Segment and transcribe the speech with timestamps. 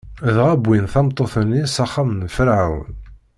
[0.35, 2.93] Dɣa wwin tameṭṭut-nni s axxam n Ferɛun.